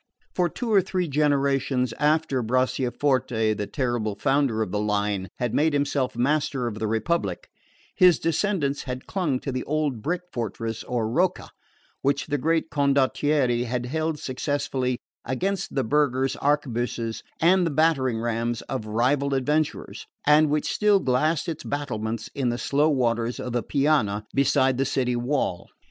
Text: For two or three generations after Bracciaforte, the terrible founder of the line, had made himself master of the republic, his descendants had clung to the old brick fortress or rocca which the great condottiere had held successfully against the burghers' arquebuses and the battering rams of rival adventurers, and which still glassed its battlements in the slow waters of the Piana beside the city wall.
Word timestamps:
For 0.33 0.49
two 0.49 0.73
or 0.73 0.81
three 0.81 1.07
generations 1.07 1.93
after 1.99 2.41
Bracciaforte, 2.41 3.53
the 3.55 3.67
terrible 3.67 4.15
founder 4.15 4.63
of 4.63 4.71
the 4.71 4.79
line, 4.79 5.27
had 5.37 5.53
made 5.53 5.73
himself 5.73 6.17
master 6.17 6.65
of 6.65 6.79
the 6.79 6.87
republic, 6.87 7.49
his 7.93 8.17
descendants 8.17 8.85
had 8.85 9.05
clung 9.05 9.39
to 9.41 9.51
the 9.51 9.63
old 9.65 10.01
brick 10.01 10.21
fortress 10.33 10.83
or 10.85 11.07
rocca 11.07 11.51
which 12.01 12.25
the 12.25 12.39
great 12.39 12.71
condottiere 12.71 13.63
had 13.67 13.85
held 13.85 14.17
successfully 14.17 14.97
against 15.23 15.75
the 15.75 15.83
burghers' 15.83 16.35
arquebuses 16.37 17.21
and 17.39 17.63
the 17.63 17.69
battering 17.69 18.19
rams 18.19 18.63
of 18.63 18.87
rival 18.87 19.35
adventurers, 19.35 20.07
and 20.25 20.49
which 20.49 20.73
still 20.73 20.99
glassed 20.99 21.47
its 21.47 21.63
battlements 21.63 22.27
in 22.33 22.49
the 22.49 22.57
slow 22.57 22.89
waters 22.89 23.39
of 23.39 23.51
the 23.53 23.61
Piana 23.61 24.25
beside 24.33 24.79
the 24.79 24.83
city 24.85 25.15
wall. 25.15 25.69